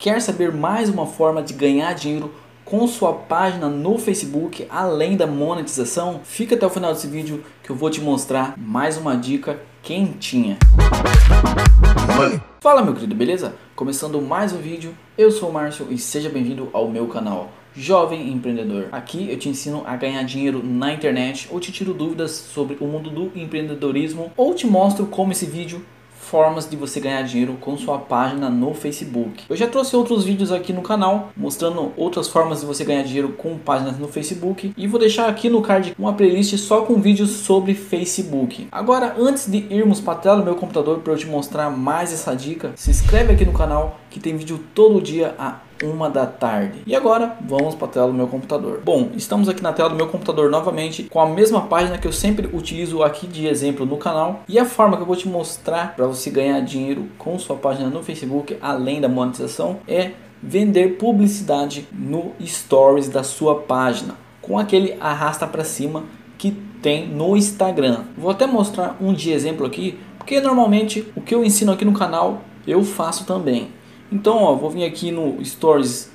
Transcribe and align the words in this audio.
Quer 0.00 0.22
saber 0.22 0.52
mais 0.52 0.88
uma 0.88 1.06
forma 1.06 1.42
de 1.42 1.52
ganhar 1.52 1.92
dinheiro 1.92 2.32
com 2.64 2.86
sua 2.86 3.12
página 3.12 3.68
no 3.68 3.98
Facebook, 3.98 4.64
além 4.70 5.16
da 5.16 5.26
monetização? 5.26 6.20
Fica 6.22 6.54
até 6.54 6.64
o 6.64 6.70
final 6.70 6.92
desse 6.92 7.08
vídeo 7.08 7.42
que 7.64 7.70
eu 7.70 7.74
vou 7.74 7.90
te 7.90 8.00
mostrar 8.00 8.56
mais 8.56 8.96
uma 8.96 9.16
dica 9.16 9.60
quentinha. 9.82 10.56
Fala 12.60 12.80
meu 12.80 12.94
querido, 12.94 13.16
beleza? 13.16 13.56
Começando 13.74 14.22
mais 14.22 14.52
um 14.52 14.58
vídeo, 14.58 14.94
eu 15.18 15.32
sou 15.32 15.50
o 15.50 15.52
Márcio 15.52 15.88
e 15.90 15.98
seja 15.98 16.30
bem-vindo 16.30 16.70
ao 16.72 16.88
meu 16.88 17.08
canal. 17.08 17.50
Jovem 17.74 18.32
Empreendedor. 18.32 18.86
Aqui 18.92 19.28
eu 19.28 19.36
te 19.36 19.48
ensino 19.48 19.82
a 19.84 19.96
ganhar 19.96 20.22
dinheiro 20.22 20.62
na 20.64 20.92
internet 20.92 21.48
ou 21.50 21.58
te 21.58 21.72
tiro 21.72 21.92
dúvidas 21.92 22.30
sobre 22.30 22.76
o 22.80 22.86
mundo 22.86 23.10
do 23.10 23.32
empreendedorismo 23.36 24.30
ou 24.36 24.54
te 24.54 24.64
mostro 24.64 25.06
como 25.06 25.32
esse 25.32 25.44
vídeo 25.44 25.84
formas 26.28 26.68
de 26.68 26.76
você 26.76 27.00
ganhar 27.00 27.22
dinheiro 27.22 27.56
com 27.58 27.76
sua 27.78 27.98
página 27.98 28.50
no 28.50 28.74
Facebook. 28.74 29.44
Eu 29.48 29.56
já 29.56 29.66
trouxe 29.66 29.96
outros 29.96 30.24
vídeos 30.24 30.52
aqui 30.52 30.72
no 30.74 30.82
canal 30.82 31.30
mostrando 31.34 31.90
outras 31.96 32.28
formas 32.28 32.60
de 32.60 32.66
você 32.66 32.84
ganhar 32.84 33.02
dinheiro 33.02 33.30
com 33.30 33.56
páginas 33.56 33.98
no 33.98 34.08
Facebook 34.08 34.74
e 34.76 34.86
vou 34.86 35.00
deixar 35.00 35.26
aqui 35.26 35.48
no 35.48 35.62
card 35.62 35.94
uma 35.98 36.12
playlist 36.12 36.56
só 36.58 36.82
com 36.82 37.00
vídeos 37.00 37.30
sobre 37.30 37.74
Facebook. 37.74 38.68
Agora, 38.70 39.16
antes 39.18 39.50
de 39.50 39.66
irmos 39.70 40.00
para 40.00 40.12
a 40.12 40.16
tela 40.16 40.36
do 40.36 40.44
meu 40.44 40.54
computador 40.54 40.98
para 40.98 41.14
eu 41.14 41.16
te 41.16 41.26
mostrar 41.26 41.70
mais 41.70 42.12
essa 42.12 42.36
dica, 42.36 42.72
se 42.76 42.90
inscreve 42.90 43.32
aqui 43.32 43.46
no 43.46 43.52
canal 43.52 43.98
que 44.10 44.20
tem 44.20 44.36
vídeo 44.36 44.60
todo 44.74 45.00
dia 45.00 45.34
a 45.38 45.67
uma 45.82 46.08
da 46.08 46.26
tarde. 46.26 46.82
E 46.86 46.94
agora 46.94 47.36
vamos 47.40 47.74
para 47.74 47.86
a 47.86 47.90
tela 47.90 48.06
do 48.08 48.14
meu 48.14 48.26
computador. 48.26 48.80
Bom, 48.84 49.10
estamos 49.14 49.48
aqui 49.48 49.62
na 49.62 49.72
tela 49.72 49.88
do 49.88 49.96
meu 49.96 50.08
computador 50.08 50.50
novamente 50.50 51.04
com 51.04 51.20
a 51.20 51.26
mesma 51.26 51.62
página 51.62 51.98
que 51.98 52.06
eu 52.06 52.12
sempre 52.12 52.48
utilizo 52.52 53.02
aqui 53.02 53.26
de 53.26 53.46
exemplo 53.46 53.86
no 53.86 53.96
canal 53.96 54.42
e 54.48 54.58
a 54.58 54.64
forma 54.64 54.96
que 54.96 55.02
eu 55.02 55.06
vou 55.06 55.16
te 55.16 55.28
mostrar 55.28 55.94
para 55.94 56.06
você 56.06 56.30
ganhar 56.30 56.60
dinheiro 56.60 57.06
com 57.18 57.38
sua 57.38 57.56
página 57.56 57.88
no 57.88 58.02
Facebook, 58.02 58.56
além 58.60 59.00
da 59.00 59.08
monetização, 59.08 59.78
é 59.86 60.12
vender 60.42 60.96
publicidade 60.96 61.88
no 61.92 62.32
stories 62.44 63.08
da 63.08 63.22
sua 63.22 63.56
página 63.56 64.14
com 64.40 64.58
aquele 64.58 64.96
arrasta 65.00 65.46
para 65.46 65.64
cima 65.64 66.04
que 66.38 66.52
tem 66.80 67.08
no 67.08 67.36
Instagram. 67.36 68.04
Vou 68.16 68.30
até 68.30 68.46
mostrar 68.46 68.96
um 69.00 69.12
de 69.12 69.32
exemplo 69.32 69.66
aqui, 69.66 69.98
porque 70.16 70.40
normalmente 70.40 71.06
o 71.16 71.20
que 71.20 71.34
eu 71.34 71.44
ensino 71.44 71.72
aqui 71.72 71.84
no 71.84 71.92
canal 71.92 72.42
eu 72.66 72.84
faço 72.84 73.24
também. 73.24 73.68
Então, 74.10 74.36
ó, 74.38 74.54
vou 74.54 74.70
vir 74.70 74.84
aqui 74.84 75.10
no 75.10 75.44
Stories 75.44 76.10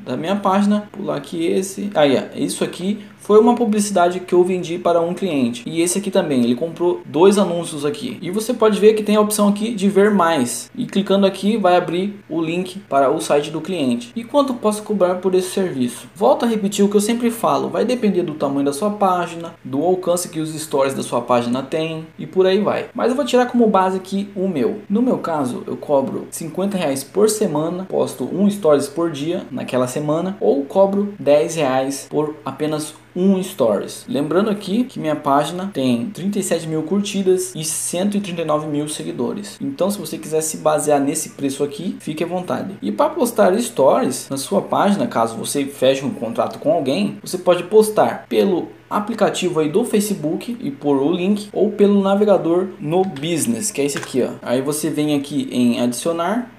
da 0.00 0.16
minha 0.16 0.36
página, 0.36 0.88
pular 0.92 1.16
aqui 1.16 1.46
esse. 1.46 1.90
Aí, 1.94 2.16
ó, 2.16 2.36
isso 2.36 2.64
aqui 2.64 3.04
foi 3.26 3.40
uma 3.40 3.56
publicidade 3.56 4.20
que 4.20 4.32
eu 4.32 4.44
vendi 4.44 4.78
para 4.78 5.00
um 5.00 5.12
cliente. 5.12 5.64
E 5.66 5.82
esse 5.82 5.98
aqui 5.98 6.12
também, 6.12 6.44
ele 6.44 6.54
comprou 6.54 7.02
dois 7.04 7.38
anúncios 7.38 7.84
aqui. 7.84 8.18
E 8.22 8.30
você 8.30 8.54
pode 8.54 8.78
ver 8.78 8.94
que 8.94 9.02
tem 9.02 9.16
a 9.16 9.20
opção 9.20 9.48
aqui 9.48 9.74
de 9.74 9.88
ver 9.88 10.12
mais. 10.12 10.70
E 10.76 10.86
clicando 10.86 11.26
aqui 11.26 11.56
vai 11.56 11.74
abrir 11.74 12.20
o 12.28 12.40
link 12.40 12.78
para 12.88 13.10
o 13.10 13.20
site 13.20 13.50
do 13.50 13.60
cliente. 13.60 14.12
E 14.14 14.22
quanto 14.22 14.54
posso 14.54 14.84
cobrar 14.84 15.16
por 15.16 15.34
esse 15.34 15.50
serviço? 15.50 16.08
Volto 16.14 16.44
a 16.44 16.48
repetir 16.48 16.84
o 16.84 16.88
que 16.88 16.96
eu 16.96 17.00
sempre 17.00 17.28
falo, 17.32 17.68
vai 17.68 17.84
depender 17.84 18.22
do 18.22 18.34
tamanho 18.34 18.64
da 18.64 18.72
sua 18.72 18.90
página, 18.90 19.56
do 19.64 19.82
alcance 19.82 20.28
que 20.28 20.38
os 20.38 20.54
stories 20.54 20.94
da 20.94 21.02
sua 21.02 21.20
página 21.20 21.64
têm 21.64 22.06
e 22.16 22.28
por 22.28 22.46
aí 22.46 22.60
vai. 22.60 22.90
Mas 22.94 23.10
eu 23.10 23.16
vou 23.16 23.24
tirar 23.24 23.46
como 23.46 23.66
base 23.66 23.96
aqui 23.96 24.30
o 24.36 24.46
meu. 24.46 24.82
No 24.88 25.02
meu 25.02 25.18
caso, 25.18 25.64
eu 25.66 25.76
cobro 25.76 26.28
50 26.30 26.78
reais 26.78 27.02
por 27.02 27.28
semana, 27.28 27.86
posto 27.86 28.22
um 28.22 28.48
stories 28.48 28.86
por 28.86 29.10
dia 29.10 29.42
naquela 29.50 29.88
semana, 29.88 30.36
ou 30.40 30.64
cobro 30.64 31.12
10 31.18 31.56
reais 31.56 32.06
por 32.08 32.36
apenas 32.44 32.94
um 33.16 33.42
stories. 33.42 34.04
Lembrando 34.06 34.50
aqui 34.50 34.84
que 34.84 35.00
minha 35.00 35.16
página 35.16 35.70
tem 35.72 36.10
37 36.10 36.68
mil 36.68 36.82
curtidas 36.82 37.54
e 37.54 37.64
139 37.64 38.66
mil 38.66 38.88
seguidores. 38.88 39.56
Então, 39.60 39.90
se 39.90 39.98
você 39.98 40.18
quiser 40.18 40.42
se 40.42 40.58
basear 40.58 41.00
nesse 41.00 41.30
preço 41.30 41.64
aqui, 41.64 41.96
fique 41.98 42.22
à 42.22 42.26
vontade. 42.26 42.74
E 42.82 42.92
para 42.92 43.10
postar 43.10 43.58
stories 43.58 44.28
na 44.28 44.36
sua 44.36 44.60
página, 44.60 45.06
caso 45.06 45.36
você 45.36 45.64
feche 45.64 46.04
um 46.04 46.10
contrato 46.10 46.58
com 46.58 46.72
alguém, 46.72 47.18
você 47.22 47.38
pode 47.38 47.64
postar 47.64 48.26
pelo 48.28 48.68
aplicativo 48.88 49.60
aí 49.60 49.68
do 49.68 49.84
Facebook 49.84 50.56
e 50.60 50.70
por 50.70 50.98
o 50.98 51.10
link 51.10 51.48
ou 51.52 51.72
pelo 51.72 52.02
navegador 52.02 52.68
no 52.78 53.02
Business, 53.04 53.70
que 53.70 53.80
é 53.80 53.84
esse 53.84 53.98
aqui, 53.98 54.22
ó. 54.22 54.32
Aí 54.42 54.60
você 54.60 54.90
vem 54.90 55.16
aqui 55.16 55.48
em 55.50 55.80
adicionar, 55.80 56.50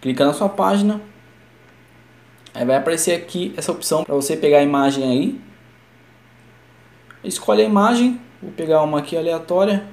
clica 0.00 0.24
na 0.24 0.32
sua 0.32 0.48
página, 0.48 1.00
aí 2.54 2.64
vai 2.64 2.76
aparecer 2.76 3.14
aqui 3.14 3.52
essa 3.56 3.72
opção 3.72 4.04
para 4.04 4.14
você 4.14 4.36
pegar 4.36 4.58
a 4.58 4.62
imagem 4.62 5.04
aí 5.04 5.40
Escolhe 7.24 7.62
a 7.62 7.64
imagem, 7.64 8.20
vou 8.42 8.50
pegar 8.52 8.82
uma 8.82 8.98
aqui 8.98 9.16
aleatória. 9.16 9.86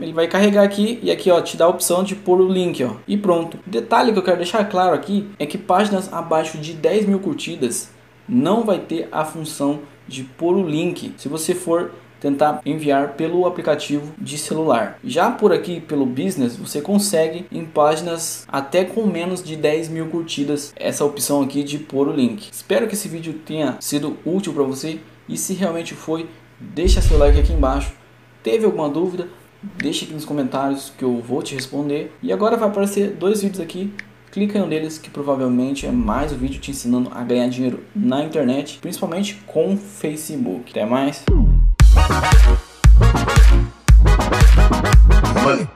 Ele 0.00 0.12
vai 0.12 0.28
carregar 0.28 0.62
aqui 0.62 1.00
e 1.02 1.10
aqui 1.10 1.30
ó, 1.30 1.40
te 1.40 1.56
dá 1.56 1.64
a 1.64 1.68
opção 1.68 2.04
de 2.04 2.14
pôr 2.14 2.40
o 2.40 2.48
link 2.48 2.84
ó, 2.84 2.96
e 3.06 3.16
pronto. 3.16 3.58
O 3.66 3.70
detalhe 3.70 4.12
que 4.12 4.18
eu 4.18 4.22
quero 4.22 4.36
deixar 4.36 4.64
claro 4.66 4.94
aqui 4.94 5.28
é 5.38 5.46
que 5.46 5.58
páginas 5.58 6.12
abaixo 6.12 6.58
de 6.58 6.72
10 6.72 7.06
mil 7.06 7.18
curtidas 7.18 7.90
não 8.28 8.64
vai 8.64 8.78
ter 8.78 9.08
a 9.10 9.24
função 9.24 9.80
de 10.06 10.22
pôr 10.22 10.54
o 10.56 10.66
link 10.66 11.14
se 11.16 11.28
você 11.28 11.54
for 11.54 11.92
tentar 12.20 12.60
enviar 12.64 13.14
pelo 13.14 13.46
aplicativo 13.46 14.12
de 14.18 14.38
celular. 14.38 14.98
Já 15.04 15.30
por 15.30 15.52
aqui 15.52 15.80
pelo 15.80 16.06
business 16.06 16.56
você 16.56 16.80
consegue 16.80 17.46
em 17.50 17.64
páginas 17.64 18.46
até 18.48 18.84
com 18.84 19.06
menos 19.06 19.42
de 19.42 19.56
10 19.56 19.88
mil 19.88 20.06
curtidas 20.08 20.72
essa 20.76 21.04
opção 21.04 21.42
aqui 21.42 21.62
de 21.62 21.78
pôr 21.78 22.08
o 22.08 22.12
link. 22.12 22.48
Espero 22.52 22.86
que 22.86 22.94
esse 22.94 23.08
vídeo 23.08 23.34
tenha 23.44 23.76
sido 23.80 24.16
útil 24.24 24.52
para 24.52 24.62
você 24.62 25.00
e 25.28 25.36
se 25.36 25.54
realmente 25.54 25.94
foi, 25.94 26.28
deixa 26.58 27.00
seu 27.00 27.18
like 27.18 27.38
aqui 27.38 27.52
embaixo. 27.52 27.92
Teve 28.42 28.64
alguma 28.64 28.88
dúvida? 28.88 29.28
Deixe 29.62 30.04
aqui 30.04 30.14
nos 30.14 30.24
comentários 30.24 30.92
que 30.96 31.04
eu 31.04 31.20
vou 31.20 31.42
te 31.42 31.54
responder. 31.54 32.12
E 32.22 32.32
agora 32.32 32.56
vai 32.56 32.68
aparecer 32.68 33.10
dois 33.10 33.42
vídeos 33.42 33.60
aqui 33.60 33.92
clica 34.30 34.58
em 34.58 34.62
um 34.62 34.68
deles 34.68 34.98
que 34.98 35.10
provavelmente 35.10 35.86
é 35.86 35.90
mais 35.90 36.32
um 36.32 36.36
vídeo 36.36 36.60
te 36.60 36.70
ensinando 36.70 37.10
a 37.12 37.22
ganhar 37.22 37.48
dinheiro 37.48 37.82
na 37.94 38.22
internet, 38.22 38.78
principalmente 38.78 39.34
com 39.46 39.76
Facebook. 39.76 40.70
Até 40.70 40.84
mais! 40.84 41.24
Money. 45.44 45.68